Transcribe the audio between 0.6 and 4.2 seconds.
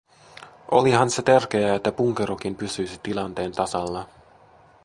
Olihan se tärkeää, että punkerokin pysyisi tilanteen tasalla.